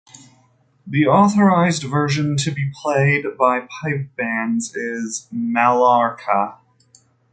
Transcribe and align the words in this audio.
The 0.87 1.05
authorised 1.05 1.83
version 1.83 2.35
to 2.37 2.49
be 2.51 2.71
played 2.81 3.37
by 3.37 3.67
pipe 3.69 4.15
bands 4.17 4.75
is 4.75 5.27
"Mallorca". 5.31 6.57